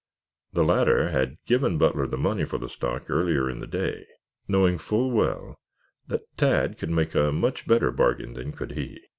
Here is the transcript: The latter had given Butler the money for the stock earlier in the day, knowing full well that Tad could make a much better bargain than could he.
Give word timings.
The 0.53 0.63
latter 0.63 1.09
had 1.11 1.37
given 1.45 1.77
Butler 1.77 2.07
the 2.07 2.17
money 2.17 2.43
for 2.43 2.57
the 2.57 2.67
stock 2.67 3.07
earlier 3.07 3.47
in 3.47 3.59
the 3.59 3.67
day, 3.67 4.07
knowing 4.47 4.79
full 4.79 5.11
well 5.11 5.59
that 6.07 6.23
Tad 6.37 6.79
could 6.79 6.89
make 6.89 7.13
a 7.13 7.31
much 7.31 7.67
better 7.67 7.91
bargain 7.91 8.33
than 8.33 8.51
could 8.51 8.71
he. 8.71 8.99